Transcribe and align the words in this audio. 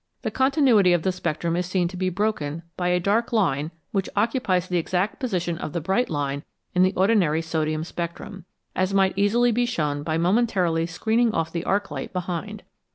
The 0.23 0.31
continuity 0.31 0.93
of 0.93 1.03
the 1.03 1.11
spectrum 1.11 1.55
is 1.55 1.67
seen 1.67 1.87
to 1.89 1.95
be 1.95 2.09
broken 2.09 2.63
by 2.75 2.87
a 2.87 2.99
dark 2.99 3.31
line 3.31 3.69
which 3.91 4.09
occupies 4.15 4.67
the 4.67 4.79
exact 4.79 5.19
position 5.19 5.59
of 5.59 5.73
the 5.73 5.79
bright 5.79 6.09
line 6.09 6.41
in 6.73 6.81
the 6.81 6.95
ordinary 6.95 7.43
sodium 7.43 7.83
spectrum, 7.83 8.45
as 8.75 8.95
might 8.95 9.13
easily 9.15 9.51
be 9.51 9.67
shown 9.67 10.01
by 10.01 10.17
momentarily 10.17 10.87
screening 10.87 11.31
off 11.35 11.51
the 11.51 11.65
arc 11.65 11.91
light 11.91 12.13
behind. 12.13 12.63